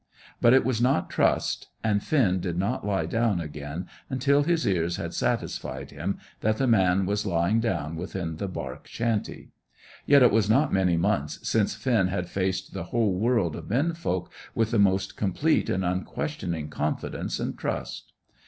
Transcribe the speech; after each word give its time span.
But 0.41 0.53
it 0.55 0.65
was 0.65 0.81
not 0.81 1.11
trust, 1.11 1.67
and 1.83 2.01
Finn 2.03 2.39
did 2.39 2.57
not 2.57 2.83
lie 2.83 3.05
down 3.05 3.39
again 3.39 3.85
until 4.09 4.41
his 4.41 4.65
ears 4.67 4.95
had 4.95 5.13
satisfied 5.13 5.91
him 5.91 6.17
that 6.39 6.57
the 6.57 6.65
man 6.65 7.05
was 7.05 7.23
lying 7.23 7.59
down 7.59 7.95
within 7.95 8.37
the 8.37 8.47
bark 8.47 8.87
shanty. 8.87 9.51
Yet 10.07 10.23
it 10.23 10.31
was 10.31 10.49
not 10.49 10.73
many 10.73 10.97
months 10.97 11.47
since 11.47 11.75
Finn 11.75 12.07
had 12.07 12.27
faced 12.29 12.73
the 12.73 12.85
whole 12.85 13.13
world 13.19 13.55
of 13.55 13.69
men 13.69 13.93
folk 13.93 14.31
with 14.55 14.71
the 14.71 14.79
most 14.79 15.15
complete 15.17 15.69
and 15.69 15.85
unquestioning 15.85 16.69
confidence 16.69 17.39
and 17.39 17.55
trust. 17.55 18.11